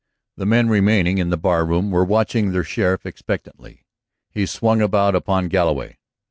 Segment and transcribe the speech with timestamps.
[0.35, 3.85] The men remaining in the barroom were watching their sheriff expectantly.
[4.31, 5.99] He swung about upon Galloway.